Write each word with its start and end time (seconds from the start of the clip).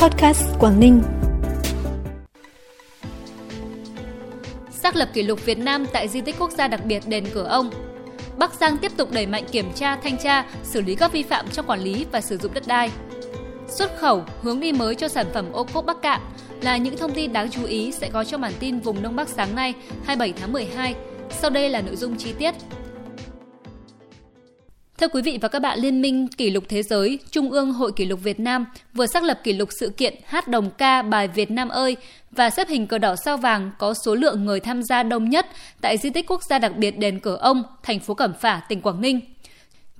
Podcast 0.00 0.42
Quảng 0.58 0.80
Ninh. 0.80 1.02
Xác 4.70 4.96
lập 4.96 5.08
kỷ 5.12 5.22
lục 5.22 5.44
Việt 5.44 5.58
Nam 5.58 5.86
tại 5.92 6.08
di 6.08 6.20
tích 6.20 6.36
quốc 6.38 6.50
gia 6.50 6.68
đặc 6.68 6.80
biệt 6.84 7.02
đền 7.06 7.24
Cửa 7.34 7.44
Ông. 7.44 7.70
Bắc 8.38 8.54
Giang 8.54 8.78
tiếp 8.78 8.92
tục 8.96 9.08
đẩy 9.12 9.26
mạnh 9.26 9.44
kiểm 9.52 9.72
tra, 9.74 9.96
thanh 9.96 10.18
tra, 10.18 10.46
xử 10.62 10.80
lý 10.80 10.94
các 10.94 11.12
vi 11.12 11.22
phạm 11.22 11.46
trong 11.52 11.66
quản 11.66 11.80
lý 11.80 12.06
và 12.12 12.20
sử 12.20 12.36
dụng 12.36 12.54
đất 12.54 12.66
đai. 12.66 12.90
Xuất 13.68 13.96
khẩu, 13.98 14.24
hướng 14.42 14.60
đi 14.60 14.72
mới 14.72 14.94
cho 14.94 15.08
sản 15.08 15.26
phẩm 15.34 15.52
ô 15.52 15.64
cốp 15.64 15.86
Bắc 15.86 16.02
Cạn 16.02 16.20
là 16.62 16.76
những 16.76 16.96
thông 16.96 17.14
tin 17.14 17.32
đáng 17.32 17.50
chú 17.50 17.64
ý 17.64 17.92
sẽ 17.92 18.10
có 18.12 18.24
trong 18.24 18.40
bản 18.40 18.52
tin 18.60 18.78
vùng 18.78 19.02
Đông 19.02 19.16
Bắc 19.16 19.28
sáng 19.28 19.54
nay 19.54 19.74
27 20.04 20.32
tháng 20.40 20.52
12. 20.52 20.94
Sau 21.30 21.50
đây 21.50 21.70
là 21.70 21.80
nội 21.80 21.96
dung 21.96 22.16
chi 22.16 22.32
tiết. 22.38 22.54
Thưa 25.00 25.08
quý 25.08 25.22
vị 25.22 25.38
và 25.42 25.48
các 25.48 25.58
bạn, 25.58 25.78
Liên 25.78 26.02
minh 26.02 26.28
Kỷ 26.28 26.50
lục 26.50 26.64
Thế 26.68 26.82
giới, 26.82 27.18
Trung 27.30 27.50
ương 27.50 27.72
Hội 27.72 27.92
Kỷ 27.92 28.04
lục 28.04 28.20
Việt 28.22 28.40
Nam 28.40 28.66
vừa 28.94 29.06
xác 29.06 29.22
lập 29.22 29.40
kỷ 29.44 29.52
lục 29.52 29.68
sự 29.80 29.88
kiện 29.88 30.14
hát 30.26 30.48
đồng 30.48 30.70
ca 30.70 31.02
bài 31.02 31.28
Việt 31.28 31.50
Nam 31.50 31.68
ơi 31.68 31.96
và 32.30 32.50
xếp 32.50 32.68
hình 32.68 32.86
cờ 32.86 32.98
đỏ 32.98 33.14
sao 33.24 33.36
vàng 33.36 33.70
có 33.78 33.94
số 34.04 34.14
lượng 34.14 34.44
người 34.44 34.60
tham 34.60 34.82
gia 34.82 35.02
đông 35.02 35.30
nhất 35.30 35.46
tại 35.80 35.98
di 35.98 36.10
tích 36.10 36.30
quốc 36.30 36.40
gia 36.50 36.58
đặc 36.58 36.76
biệt 36.76 36.98
đền 36.98 37.20
Cửa 37.20 37.36
Ông, 37.36 37.62
thành 37.82 38.00
phố 38.00 38.14
Cẩm 38.14 38.32
Phả, 38.40 38.60
tỉnh 38.68 38.80
Quảng 38.80 39.00
Ninh. 39.00 39.20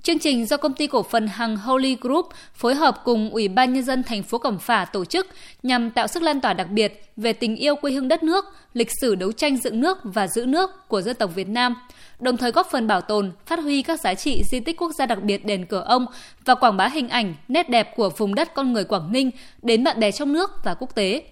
Chương 0.03 0.19
trình 0.19 0.45
do 0.45 0.57
công 0.57 0.73
ty 0.73 0.87
cổ 0.87 1.03
phần 1.03 1.27
Hằng 1.27 1.57
Holy 1.57 1.97
Group 2.01 2.25
phối 2.53 2.75
hợp 2.75 3.01
cùng 3.03 3.29
Ủy 3.29 3.47
ban 3.47 3.73
nhân 3.73 3.83
dân 3.83 4.03
thành 4.03 4.23
phố 4.23 4.37
Cẩm 4.37 4.59
Phả 4.59 4.85
tổ 4.85 5.05
chức 5.05 5.27
nhằm 5.63 5.91
tạo 5.91 6.07
sức 6.07 6.23
lan 6.23 6.41
tỏa 6.41 6.53
đặc 6.53 6.67
biệt 6.69 7.11
về 7.17 7.33
tình 7.33 7.55
yêu 7.55 7.75
quê 7.75 7.91
hương 7.91 8.07
đất 8.07 8.23
nước, 8.23 8.45
lịch 8.73 8.89
sử 9.01 9.15
đấu 9.15 9.31
tranh 9.31 9.57
dựng 9.57 9.79
nước 9.79 9.97
và 10.03 10.27
giữ 10.27 10.45
nước 10.45 10.69
của 10.87 11.01
dân 11.01 11.15
tộc 11.15 11.31
Việt 11.35 11.49
Nam, 11.49 11.75
đồng 12.19 12.37
thời 12.37 12.51
góp 12.51 12.67
phần 12.71 12.87
bảo 12.87 13.01
tồn, 13.01 13.31
phát 13.45 13.59
huy 13.59 13.81
các 13.81 13.99
giá 13.99 14.13
trị 14.13 14.43
di 14.51 14.59
tích 14.59 14.77
quốc 14.77 14.91
gia 14.91 15.05
đặc 15.05 15.23
biệt 15.23 15.45
đền 15.45 15.65
Cửa 15.65 15.83
Ông 15.87 16.05
và 16.45 16.55
quảng 16.55 16.77
bá 16.77 16.87
hình 16.87 17.09
ảnh 17.09 17.35
nét 17.47 17.69
đẹp 17.69 17.95
của 17.95 18.09
vùng 18.09 18.35
đất 18.35 18.53
con 18.53 18.73
người 18.73 18.83
Quảng 18.83 19.11
Ninh 19.11 19.31
đến 19.61 19.83
bạn 19.83 19.99
bè 19.99 20.11
trong 20.11 20.33
nước 20.33 20.51
và 20.63 20.73
quốc 20.73 20.95
tế. 20.95 21.23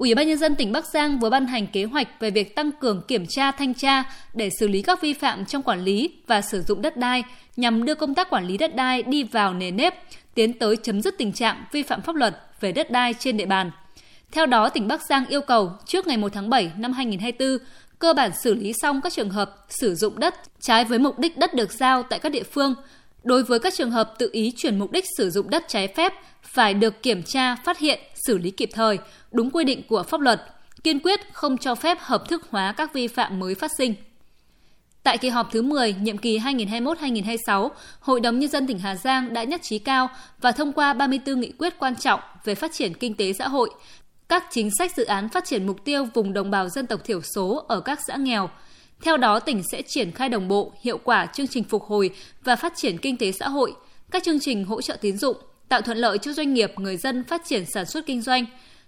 Ủy 0.00 0.14
ban 0.14 0.28
nhân 0.28 0.38
dân 0.38 0.54
tỉnh 0.54 0.72
Bắc 0.72 0.86
Giang 0.86 1.18
vừa 1.18 1.30
ban 1.30 1.46
hành 1.46 1.66
kế 1.66 1.84
hoạch 1.84 2.20
về 2.20 2.30
việc 2.30 2.54
tăng 2.54 2.72
cường 2.72 3.02
kiểm 3.08 3.26
tra 3.28 3.50
thanh 3.50 3.74
tra 3.74 4.02
để 4.34 4.50
xử 4.60 4.68
lý 4.68 4.82
các 4.82 5.02
vi 5.02 5.12
phạm 5.12 5.44
trong 5.44 5.62
quản 5.62 5.80
lý 5.80 6.10
và 6.26 6.40
sử 6.40 6.62
dụng 6.62 6.82
đất 6.82 6.96
đai 6.96 7.22
nhằm 7.56 7.84
đưa 7.84 7.94
công 7.94 8.14
tác 8.14 8.30
quản 8.30 8.46
lý 8.46 8.58
đất 8.58 8.76
đai 8.76 9.02
đi 9.02 9.22
vào 9.24 9.54
nề 9.54 9.70
nếp, 9.70 9.94
tiến 10.34 10.58
tới 10.58 10.76
chấm 10.76 11.02
dứt 11.02 11.14
tình 11.18 11.32
trạng 11.32 11.64
vi 11.72 11.82
phạm 11.82 12.02
pháp 12.02 12.14
luật 12.14 12.36
về 12.60 12.72
đất 12.72 12.90
đai 12.90 13.14
trên 13.14 13.36
địa 13.36 13.46
bàn. 13.46 13.70
Theo 14.32 14.46
đó, 14.46 14.68
tỉnh 14.68 14.88
Bắc 14.88 15.00
Giang 15.08 15.26
yêu 15.26 15.40
cầu 15.40 15.72
trước 15.86 16.06
ngày 16.06 16.16
1 16.16 16.32
tháng 16.32 16.50
7 16.50 16.70
năm 16.76 16.92
2024 16.92 17.66
cơ 17.98 18.12
bản 18.12 18.30
xử 18.44 18.54
lý 18.54 18.72
xong 18.82 19.00
các 19.00 19.12
trường 19.12 19.30
hợp 19.30 19.56
sử 19.68 19.94
dụng 19.94 20.18
đất 20.18 20.34
trái 20.60 20.84
với 20.84 20.98
mục 20.98 21.18
đích 21.18 21.38
đất 21.38 21.54
được 21.54 21.72
giao 21.72 22.02
tại 22.02 22.18
các 22.18 22.32
địa 22.32 22.42
phương. 22.42 22.74
Đối 23.22 23.42
với 23.42 23.58
các 23.58 23.74
trường 23.74 23.90
hợp 23.90 24.14
tự 24.18 24.28
ý 24.32 24.52
chuyển 24.56 24.78
mục 24.78 24.90
đích 24.90 25.04
sử 25.16 25.30
dụng 25.30 25.50
đất 25.50 25.64
trái 25.68 25.88
phép 25.88 26.12
phải 26.42 26.74
được 26.74 27.02
kiểm 27.02 27.22
tra, 27.22 27.56
phát 27.56 27.78
hiện, 27.78 28.00
xử 28.26 28.38
lý 28.38 28.50
kịp 28.50 28.70
thời, 28.72 28.98
đúng 29.32 29.50
quy 29.50 29.64
định 29.64 29.82
của 29.88 30.02
pháp 30.02 30.20
luật, 30.20 30.42
kiên 30.84 31.00
quyết 31.00 31.20
không 31.32 31.58
cho 31.58 31.74
phép 31.74 31.98
hợp 32.00 32.28
thức 32.28 32.42
hóa 32.50 32.72
các 32.72 32.94
vi 32.94 33.08
phạm 33.08 33.40
mới 33.40 33.54
phát 33.54 33.70
sinh. 33.78 33.94
Tại 35.02 35.18
kỳ 35.18 35.28
họp 35.28 35.52
thứ 35.52 35.62
10, 35.62 35.92
nhiệm 35.92 36.18
kỳ 36.18 36.38
2021-2026, 36.38 37.68
Hội 38.00 38.20
đồng 38.20 38.38
Nhân 38.38 38.50
dân 38.50 38.66
tỉnh 38.66 38.78
Hà 38.78 38.96
Giang 38.96 39.32
đã 39.32 39.44
nhất 39.44 39.60
trí 39.62 39.78
cao 39.78 40.08
và 40.40 40.52
thông 40.52 40.72
qua 40.72 40.92
34 40.92 41.40
nghị 41.40 41.52
quyết 41.58 41.78
quan 41.78 41.96
trọng 41.96 42.20
về 42.44 42.54
phát 42.54 42.72
triển 42.72 42.94
kinh 42.94 43.14
tế 43.14 43.32
xã 43.32 43.48
hội, 43.48 43.70
các 44.28 44.44
chính 44.50 44.70
sách 44.78 44.92
dự 44.96 45.04
án 45.04 45.28
phát 45.28 45.44
triển 45.44 45.66
mục 45.66 45.84
tiêu 45.84 46.06
vùng 46.14 46.32
đồng 46.32 46.50
bào 46.50 46.68
dân 46.68 46.86
tộc 46.86 47.04
thiểu 47.04 47.20
số 47.22 47.64
ở 47.68 47.80
các 47.80 47.98
xã 48.06 48.16
nghèo. 48.16 48.50
Theo 49.02 49.16
đó, 49.16 49.40
tỉnh 49.40 49.62
sẽ 49.72 49.82
triển 49.82 50.12
khai 50.12 50.28
đồng 50.28 50.48
bộ, 50.48 50.72
hiệu 50.80 50.98
quả 51.04 51.26
chương 51.26 51.46
trình 51.46 51.64
phục 51.64 51.84
hồi 51.84 52.10
và 52.44 52.56
phát 52.56 52.72
triển 52.76 52.98
kinh 52.98 53.16
tế 53.16 53.32
xã 53.32 53.48
hội, 53.48 53.72
các 54.10 54.22
chương 54.22 54.40
trình 54.40 54.64
hỗ 54.64 54.82
trợ 54.82 54.96
tín 55.00 55.18
dụng, 55.18 55.36
tạo 55.68 55.80
thuận 55.80 55.98
lợi 55.98 56.18
cho 56.18 56.32
doanh 56.32 56.54
nghiệp, 56.54 56.72
người 56.76 56.96
dân 56.96 57.24
phát 57.24 57.42
triển 57.44 57.64
sản 57.74 57.86
xuất 57.86 58.06
kinh 58.06 58.22
doanh, 58.22 58.44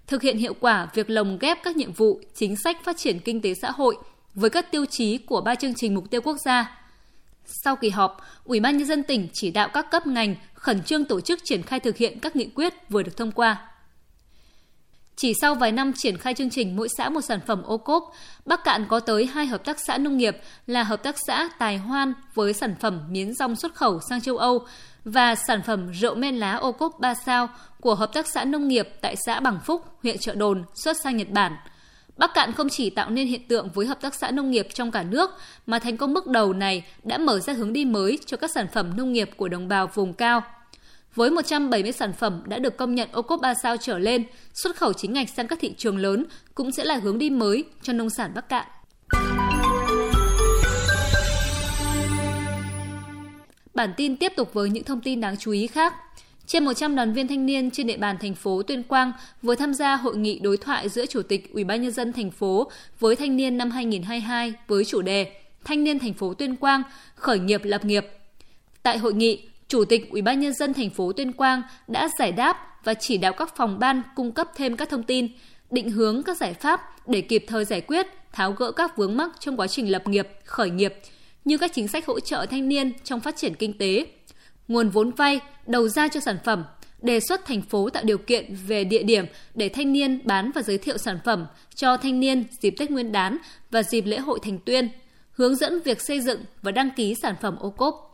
thực 0.06 0.22
hiện 0.22 0.38
hiệu 0.38 0.54
quả 0.60 0.88
việc 0.94 1.10
lồng 1.10 1.38
ghép 1.38 1.58
các 1.62 1.76
nhiệm 1.76 1.92
vụ, 1.92 2.20
chính 2.34 2.56
sách 2.56 2.76
phát 2.84 2.96
triển 2.96 3.20
kinh 3.20 3.42
tế 3.42 3.54
xã 3.54 3.70
hội 3.70 3.96
với 4.34 4.50
các 4.50 4.70
tiêu 4.70 4.84
chí 4.86 5.18
của 5.18 5.40
ba 5.40 5.54
chương 5.54 5.74
trình 5.74 5.94
mục 5.94 6.10
tiêu 6.10 6.20
quốc 6.20 6.36
gia. 6.44 6.78
Sau 7.44 7.76
kỳ 7.76 7.90
họp, 7.90 8.20
Ủy 8.44 8.60
ban 8.60 8.76
nhân 8.76 8.86
dân 8.86 9.02
tỉnh 9.02 9.28
chỉ 9.32 9.50
đạo 9.50 9.68
các 9.72 9.90
cấp 9.90 10.06
ngành 10.06 10.34
khẩn 10.54 10.82
trương 10.82 11.04
tổ 11.04 11.20
chức 11.20 11.40
triển 11.44 11.62
khai 11.62 11.80
thực 11.80 11.96
hiện 11.96 12.18
các 12.20 12.36
nghị 12.36 12.46
quyết 12.54 12.74
vừa 12.88 13.02
được 13.02 13.16
thông 13.16 13.32
qua. 13.32 13.71
Chỉ 15.22 15.34
sau 15.40 15.54
vài 15.54 15.72
năm 15.72 15.92
triển 15.92 16.18
khai 16.18 16.34
chương 16.34 16.50
trình 16.50 16.76
mỗi 16.76 16.88
xã 16.98 17.08
một 17.08 17.20
sản 17.20 17.40
phẩm 17.46 17.62
ô 17.62 17.78
cốp, 17.78 18.12
Bắc 18.46 18.64
Cạn 18.64 18.86
có 18.88 19.00
tới 19.00 19.26
hai 19.26 19.46
hợp 19.46 19.64
tác 19.64 19.76
xã 19.86 19.98
nông 19.98 20.16
nghiệp 20.16 20.36
là 20.66 20.82
hợp 20.82 21.02
tác 21.02 21.16
xã 21.26 21.48
Tài 21.58 21.78
Hoan 21.78 22.14
với 22.34 22.52
sản 22.52 22.74
phẩm 22.80 23.00
miến 23.10 23.34
rong 23.34 23.56
xuất 23.56 23.74
khẩu 23.74 24.00
sang 24.08 24.20
châu 24.20 24.36
Âu 24.36 24.66
và 25.04 25.34
sản 25.34 25.62
phẩm 25.62 25.92
rượu 25.92 26.14
men 26.14 26.36
lá 26.36 26.54
ô 26.54 26.72
cốp 26.72 27.00
3 27.00 27.14
sao 27.14 27.48
của 27.80 27.94
hợp 27.94 28.12
tác 28.12 28.26
xã 28.26 28.44
nông 28.44 28.68
nghiệp 28.68 28.88
tại 29.00 29.16
xã 29.26 29.40
Bằng 29.40 29.58
Phúc, 29.64 29.84
huyện 30.02 30.18
Trợ 30.18 30.34
Đồn 30.34 30.64
xuất 30.74 30.96
sang 31.04 31.16
Nhật 31.16 31.30
Bản. 31.30 31.56
Bắc 32.16 32.34
Cạn 32.34 32.52
không 32.52 32.68
chỉ 32.68 32.90
tạo 32.90 33.10
nên 33.10 33.26
hiện 33.26 33.48
tượng 33.48 33.68
với 33.74 33.86
hợp 33.86 34.00
tác 34.00 34.14
xã 34.14 34.30
nông 34.30 34.50
nghiệp 34.50 34.68
trong 34.74 34.90
cả 34.90 35.02
nước 35.02 35.30
mà 35.66 35.78
thành 35.78 35.96
công 35.96 36.14
bước 36.14 36.26
đầu 36.26 36.52
này 36.52 36.84
đã 37.02 37.18
mở 37.18 37.40
ra 37.40 37.52
hướng 37.52 37.72
đi 37.72 37.84
mới 37.84 38.18
cho 38.26 38.36
các 38.36 38.50
sản 38.54 38.66
phẩm 38.72 38.96
nông 38.96 39.12
nghiệp 39.12 39.30
của 39.36 39.48
đồng 39.48 39.68
bào 39.68 39.86
vùng 39.86 40.12
cao 40.12 40.42
với 41.14 41.30
170 41.30 41.92
sản 41.92 42.12
phẩm 42.12 42.42
đã 42.46 42.58
được 42.58 42.76
công 42.76 42.94
nhận 42.94 43.08
ô 43.12 43.22
cốp 43.22 43.40
3 43.40 43.54
sao 43.54 43.76
trở 43.76 43.98
lên, 43.98 44.24
xuất 44.54 44.76
khẩu 44.76 44.92
chính 44.92 45.12
ngạch 45.12 45.28
sang 45.28 45.46
các 45.46 45.58
thị 45.60 45.74
trường 45.76 45.98
lớn 45.98 46.26
cũng 46.54 46.72
sẽ 46.72 46.84
là 46.84 46.96
hướng 46.96 47.18
đi 47.18 47.30
mới 47.30 47.64
cho 47.82 47.92
nông 47.92 48.10
sản 48.10 48.32
Bắc 48.34 48.48
Cạn. 48.48 48.66
Bản 53.74 53.94
tin 53.96 54.16
tiếp 54.16 54.32
tục 54.36 54.54
với 54.54 54.70
những 54.70 54.84
thông 54.84 55.00
tin 55.00 55.20
đáng 55.20 55.36
chú 55.36 55.50
ý 55.50 55.66
khác. 55.66 55.94
Trên 56.46 56.64
100 56.64 56.96
đoàn 56.96 57.12
viên 57.12 57.28
thanh 57.28 57.46
niên 57.46 57.70
trên 57.70 57.86
địa 57.86 57.96
bàn 57.96 58.16
thành 58.20 58.34
phố 58.34 58.62
Tuyên 58.62 58.82
Quang 58.82 59.12
vừa 59.42 59.54
tham 59.54 59.74
gia 59.74 59.96
hội 59.96 60.16
nghị 60.16 60.38
đối 60.38 60.56
thoại 60.56 60.88
giữa 60.88 61.06
Chủ 61.06 61.22
tịch 61.22 61.52
Ủy 61.52 61.64
ban 61.64 61.82
nhân 61.82 61.92
dân 61.92 62.12
thành 62.12 62.30
phố 62.30 62.70
với 63.00 63.16
thanh 63.16 63.36
niên 63.36 63.58
năm 63.58 63.70
2022 63.70 64.52
với 64.68 64.84
chủ 64.84 65.02
đề 65.02 65.32
Thanh 65.64 65.84
niên 65.84 65.98
thành 65.98 66.14
phố 66.14 66.34
Tuyên 66.34 66.56
Quang 66.56 66.82
khởi 67.14 67.38
nghiệp 67.38 67.60
lập 67.64 67.84
nghiệp. 67.84 68.06
Tại 68.82 68.98
hội 68.98 69.14
nghị, 69.14 69.48
Chủ 69.72 69.84
tịch 69.84 70.10
Ủy 70.10 70.22
ban 70.22 70.40
nhân 70.40 70.54
dân 70.54 70.74
thành 70.74 70.90
phố 70.90 71.12
Tuyên 71.12 71.32
Quang 71.32 71.62
đã 71.88 72.08
giải 72.18 72.32
đáp 72.32 72.84
và 72.84 72.94
chỉ 72.94 73.16
đạo 73.16 73.32
các 73.32 73.56
phòng 73.56 73.78
ban 73.78 74.02
cung 74.16 74.32
cấp 74.32 74.48
thêm 74.56 74.76
các 74.76 74.90
thông 74.90 75.02
tin, 75.02 75.28
định 75.70 75.90
hướng 75.90 76.22
các 76.22 76.36
giải 76.36 76.54
pháp 76.54 76.80
để 77.06 77.20
kịp 77.20 77.44
thời 77.48 77.64
giải 77.64 77.80
quyết, 77.80 78.06
tháo 78.32 78.52
gỡ 78.52 78.72
các 78.72 78.96
vướng 78.96 79.16
mắc 79.16 79.30
trong 79.40 79.56
quá 79.56 79.66
trình 79.66 79.92
lập 79.92 80.08
nghiệp, 80.08 80.28
khởi 80.44 80.70
nghiệp, 80.70 80.94
như 81.44 81.58
các 81.58 81.70
chính 81.74 81.88
sách 81.88 82.06
hỗ 82.06 82.20
trợ 82.20 82.46
thanh 82.50 82.68
niên 82.68 82.92
trong 83.04 83.20
phát 83.20 83.36
triển 83.36 83.54
kinh 83.54 83.78
tế, 83.78 84.06
nguồn 84.68 84.88
vốn 84.88 85.10
vay, 85.10 85.40
đầu 85.66 85.88
ra 85.88 86.08
cho 86.08 86.20
sản 86.20 86.38
phẩm, 86.44 86.64
đề 87.02 87.20
xuất 87.20 87.44
thành 87.44 87.62
phố 87.62 87.90
tạo 87.90 88.02
điều 88.04 88.18
kiện 88.18 88.56
về 88.66 88.84
địa 88.84 89.02
điểm 89.02 89.26
để 89.54 89.68
thanh 89.68 89.92
niên 89.92 90.20
bán 90.24 90.50
và 90.54 90.62
giới 90.62 90.78
thiệu 90.78 90.98
sản 90.98 91.18
phẩm 91.24 91.46
cho 91.74 91.96
thanh 91.96 92.20
niên 92.20 92.44
dịp 92.60 92.74
Tết 92.78 92.90
Nguyên 92.90 93.12
đán 93.12 93.38
và 93.70 93.82
dịp 93.82 94.06
lễ 94.06 94.18
hội 94.18 94.38
Thành 94.42 94.58
Tuyên, 94.58 94.88
hướng 95.32 95.56
dẫn 95.56 95.80
việc 95.84 96.00
xây 96.00 96.20
dựng 96.20 96.40
và 96.62 96.72
đăng 96.72 96.90
ký 96.90 97.14
sản 97.22 97.34
phẩm 97.40 97.56
ô 97.60 97.70
cốp. 97.70 98.11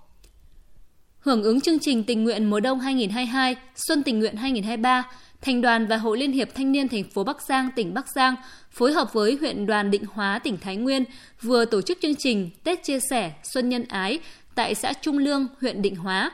Hưởng 1.21 1.43
ứng 1.43 1.61
chương 1.61 1.79
trình 1.79 2.05
tình 2.05 2.25
nguyện 2.25 2.51
mùa 2.51 2.61
đông 2.61 2.81
2022, 2.81 3.57
xuân 3.75 4.03
tình 4.03 4.19
nguyện 4.19 4.37
2023, 4.37 5.05
Thành 5.41 5.61
đoàn 5.61 5.87
và 5.87 5.97
Hội 5.97 6.19
Liên 6.19 6.33
hiệp 6.33 6.55
Thanh 6.55 6.73
niên 6.73 6.89
thành 6.89 7.05
phố 7.05 7.25
Bắc 7.25 7.43
Giang, 7.43 7.71
tỉnh 7.77 7.95
Bắc 7.95 8.07
Giang 8.15 8.35
phối 8.71 8.93
hợp 8.93 9.13
với 9.13 9.37
huyện 9.41 9.67
đoàn 9.67 9.91
Định 9.91 10.05
Hóa, 10.13 10.39
tỉnh 10.39 10.59
Thái 10.61 10.77
Nguyên 10.77 11.05
vừa 11.43 11.65
tổ 11.65 11.83
chức 11.83 11.99
chương 12.03 12.15
trình 12.15 12.51
Tết 12.65 12.83
chia 12.83 12.99
sẻ 13.11 13.33
Xuân 13.43 13.69
nhân 13.69 13.85
ái 13.89 14.19
tại 14.55 14.75
xã 14.75 14.93
Trung 14.93 15.19
Lương, 15.19 15.47
huyện 15.61 15.83
Định 15.83 15.97
Hóa. 15.97 16.31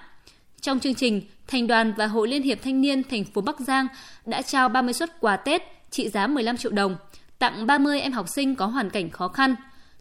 Trong 0.61 0.81
chương 0.81 0.95
trình, 0.95 1.23
Thành 1.47 1.67
đoàn 1.67 1.93
và 1.97 2.07
Hội 2.07 2.29
Liên 2.29 2.43
hiệp 2.43 2.59
Thanh 2.63 2.81
niên 2.81 3.03
thành 3.05 3.25
phố 3.25 3.41
Bắc 3.41 3.61
Giang 3.61 3.87
đã 4.27 4.43
trao 4.43 4.69
30 4.69 4.95
suất 4.95 5.21
quà 5.21 5.37
Tết 5.37 5.63
trị 5.91 6.09
giá 6.09 6.27
15 6.27 6.57
triệu 6.57 6.73
đồng, 6.73 6.97
tặng 7.39 7.67
30 7.67 8.01
em 8.01 8.13
học 8.13 8.29
sinh 8.29 8.55
có 8.55 8.67
hoàn 8.67 8.91
cảnh 8.91 9.11
khó 9.11 9.29
khăn, 9.29 9.55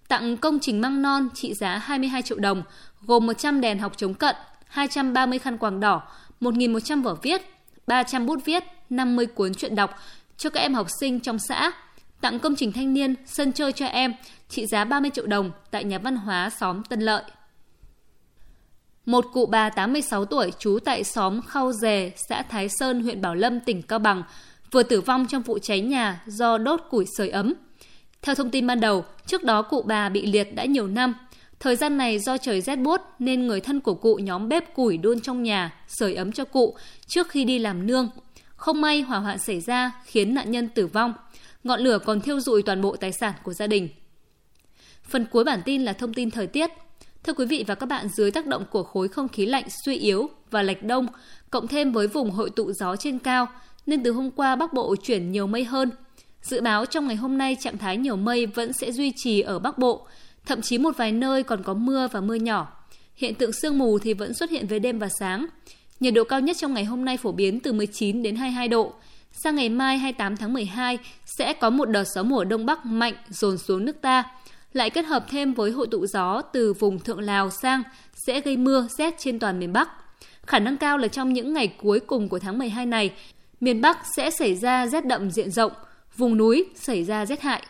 tặng 0.07 0.37
công 0.37 0.59
trình 0.59 0.81
măng 0.81 1.01
non 1.01 1.29
trị 1.33 1.53
giá 1.53 1.77
22 1.77 2.21
triệu 2.21 2.39
đồng, 2.39 2.63
gồm 3.01 3.25
100 3.25 3.61
đèn 3.61 3.79
học 3.79 3.93
chống 3.97 4.13
cận, 4.13 4.35
230 4.73 5.39
khăn 5.39 5.57
quàng 5.57 5.79
đỏ, 5.79 6.01
1.100 6.41 7.03
vở 7.03 7.15
viết, 7.15 7.41
300 7.87 8.25
bút 8.25 8.45
viết, 8.45 8.63
50 8.89 9.25
cuốn 9.25 9.53
truyện 9.53 9.75
đọc 9.75 9.99
cho 10.37 10.49
các 10.49 10.59
em 10.59 10.73
học 10.73 10.87
sinh 10.99 11.19
trong 11.19 11.39
xã, 11.39 11.71
tặng 12.21 12.39
công 12.39 12.55
trình 12.55 12.71
thanh 12.71 12.93
niên 12.93 13.15
sân 13.25 13.51
chơi 13.51 13.71
cho 13.71 13.85
em 13.85 14.13
trị 14.49 14.65
giá 14.65 14.85
30 14.85 15.11
triệu 15.13 15.25
đồng 15.27 15.51
tại 15.71 15.83
nhà 15.83 15.97
văn 15.97 16.15
hóa 16.15 16.49
xóm 16.49 16.83
Tân 16.83 16.99
Lợi. 16.99 17.23
Một 19.05 19.25
cụ 19.33 19.45
bà 19.45 19.69
86 19.69 20.25
tuổi 20.25 20.51
trú 20.59 20.79
tại 20.85 21.03
xóm 21.03 21.41
Khâu 21.41 21.71
Dề, 21.71 22.11
xã 22.29 22.41
Thái 22.41 22.69
Sơn, 22.69 23.03
huyện 23.03 23.21
Bảo 23.21 23.35
Lâm, 23.35 23.59
tỉnh 23.59 23.81
Cao 23.81 23.99
Bằng, 23.99 24.23
vừa 24.71 24.83
tử 24.83 25.01
vong 25.01 25.27
trong 25.27 25.41
vụ 25.41 25.59
cháy 25.59 25.81
nhà 25.81 26.21
do 26.25 26.57
đốt 26.57 26.81
củi 26.89 27.05
sưởi 27.17 27.29
ấm. 27.29 27.53
Theo 28.21 28.35
thông 28.35 28.49
tin 28.49 28.67
ban 28.67 28.79
đầu, 28.79 29.05
trước 29.25 29.43
đó 29.43 29.61
cụ 29.61 29.81
bà 29.81 30.09
bị 30.09 30.25
liệt 30.25 30.55
đã 30.55 30.65
nhiều 30.65 30.87
năm, 30.87 31.13
Thời 31.63 31.75
gian 31.75 31.97
này 31.97 32.19
do 32.19 32.37
trời 32.37 32.61
rét 32.61 32.75
buốt 32.75 33.01
nên 33.19 33.47
người 33.47 33.61
thân 33.61 33.79
của 33.79 33.93
cụ 33.93 34.15
nhóm 34.15 34.49
bếp 34.49 34.73
củi 34.75 34.97
đun 34.97 35.19
trong 35.19 35.43
nhà, 35.43 35.73
sưởi 35.87 36.15
ấm 36.15 36.31
cho 36.31 36.45
cụ 36.45 36.75
trước 37.07 37.29
khi 37.29 37.43
đi 37.43 37.59
làm 37.59 37.87
nương. 37.87 38.09
Không 38.55 38.81
may 38.81 39.01
hỏa 39.01 39.19
hoạn 39.19 39.39
xảy 39.39 39.59
ra 39.61 39.91
khiến 40.05 40.33
nạn 40.33 40.51
nhân 40.51 40.69
tử 40.69 40.87
vong. 40.87 41.13
Ngọn 41.63 41.79
lửa 41.79 41.99
còn 42.05 42.21
thiêu 42.21 42.39
rụi 42.39 42.63
toàn 42.63 42.81
bộ 42.81 42.95
tài 42.95 43.11
sản 43.11 43.33
của 43.43 43.53
gia 43.53 43.67
đình. 43.67 43.89
Phần 45.03 45.25
cuối 45.31 45.43
bản 45.43 45.61
tin 45.65 45.83
là 45.85 45.93
thông 45.93 46.13
tin 46.13 46.31
thời 46.31 46.47
tiết. 46.47 46.71
Thưa 47.23 47.33
quý 47.33 47.45
vị 47.45 47.63
và 47.67 47.75
các 47.75 47.85
bạn, 47.85 48.07
dưới 48.17 48.31
tác 48.31 48.45
động 48.45 48.65
của 48.71 48.83
khối 48.83 49.07
không 49.07 49.27
khí 49.27 49.45
lạnh 49.45 49.65
suy 49.85 49.95
yếu 49.97 50.29
và 50.51 50.61
lệch 50.61 50.83
đông, 50.83 51.07
cộng 51.49 51.67
thêm 51.67 51.91
với 51.91 52.07
vùng 52.07 52.31
hội 52.31 52.49
tụ 52.49 52.71
gió 52.71 52.95
trên 52.95 53.19
cao, 53.19 53.47
nên 53.85 54.03
từ 54.03 54.11
hôm 54.11 54.31
qua 54.31 54.55
Bắc 54.55 54.73
Bộ 54.73 54.95
chuyển 54.95 55.31
nhiều 55.31 55.47
mây 55.47 55.63
hơn. 55.63 55.91
Dự 56.41 56.61
báo 56.61 56.85
trong 56.85 57.07
ngày 57.07 57.15
hôm 57.15 57.37
nay 57.37 57.57
trạng 57.59 57.77
thái 57.77 57.97
nhiều 57.97 58.15
mây 58.15 58.45
vẫn 58.45 58.73
sẽ 58.73 58.91
duy 58.91 59.13
trì 59.15 59.41
ở 59.41 59.59
Bắc 59.59 59.77
Bộ, 59.77 60.07
thậm 60.45 60.61
chí 60.61 60.77
một 60.77 60.97
vài 60.97 61.11
nơi 61.11 61.43
còn 61.43 61.63
có 61.63 61.73
mưa 61.73 62.07
và 62.11 62.21
mưa 62.21 62.35
nhỏ. 62.35 62.67
Hiện 63.15 63.35
tượng 63.35 63.51
sương 63.51 63.77
mù 63.77 63.99
thì 63.99 64.13
vẫn 64.13 64.33
xuất 64.33 64.49
hiện 64.49 64.67
về 64.67 64.79
đêm 64.79 64.99
và 64.99 65.09
sáng. 65.19 65.45
Nhiệt 65.99 66.13
độ 66.13 66.23
cao 66.23 66.39
nhất 66.39 66.57
trong 66.59 66.73
ngày 66.73 66.85
hôm 66.85 67.05
nay 67.05 67.17
phổ 67.17 67.31
biến 67.31 67.59
từ 67.59 67.73
19 67.73 68.23
đến 68.23 68.35
22 68.35 68.67
độ. 68.67 68.93
Sang 69.31 69.55
ngày 69.55 69.69
mai 69.69 69.97
28 69.97 70.37
tháng 70.37 70.53
12 70.53 70.97
sẽ 71.25 71.53
có 71.53 71.69
một 71.69 71.85
đợt 71.85 72.03
gió 72.15 72.23
mùa 72.23 72.43
đông 72.43 72.65
bắc 72.65 72.85
mạnh 72.85 73.13
dồn 73.29 73.57
xuống 73.57 73.85
nước 73.85 74.01
ta, 74.01 74.23
lại 74.73 74.89
kết 74.89 75.05
hợp 75.05 75.25
thêm 75.29 75.53
với 75.53 75.71
hội 75.71 75.87
tụ 75.91 76.05
gió 76.05 76.41
từ 76.41 76.73
vùng 76.73 76.99
thượng 76.99 77.19
Lào 77.19 77.49
sang 77.49 77.83
sẽ 78.27 78.41
gây 78.41 78.57
mưa 78.57 78.87
rét 78.97 79.15
trên 79.17 79.39
toàn 79.39 79.59
miền 79.59 79.73
Bắc. 79.73 79.89
Khả 80.45 80.59
năng 80.59 80.77
cao 80.77 80.97
là 80.97 81.07
trong 81.07 81.33
những 81.33 81.53
ngày 81.53 81.67
cuối 81.67 81.99
cùng 81.99 82.29
của 82.29 82.39
tháng 82.39 82.57
12 82.57 82.85
này, 82.85 83.11
miền 83.61 83.81
Bắc 83.81 83.97
sẽ 84.15 84.29
xảy 84.29 84.55
ra 84.55 84.87
rét 84.87 85.05
đậm 85.05 85.31
diện 85.31 85.51
rộng, 85.51 85.71
vùng 86.17 86.37
núi 86.37 86.65
xảy 86.75 87.03
ra 87.03 87.25
rét 87.25 87.41
hại. 87.41 87.63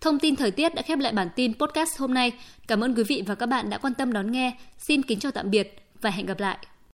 Thông 0.00 0.18
tin 0.18 0.36
thời 0.36 0.50
tiết 0.50 0.74
đã 0.74 0.82
khép 0.82 0.98
lại 0.98 1.12
bản 1.12 1.28
tin 1.36 1.54
podcast 1.58 1.98
hôm 1.98 2.14
nay. 2.14 2.32
Cảm 2.68 2.84
ơn 2.84 2.94
quý 2.94 3.02
vị 3.04 3.22
và 3.26 3.34
các 3.34 3.46
bạn 3.46 3.70
đã 3.70 3.78
quan 3.78 3.94
tâm 3.94 4.12
đón 4.12 4.32
nghe. 4.32 4.52
Xin 4.78 5.02
kính 5.02 5.18
chào 5.18 5.32
tạm 5.32 5.50
biệt 5.50 5.76
và 6.00 6.10
hẹn 6.10 6.26
gặp 6.26 6.40
lại. 6.40 6.58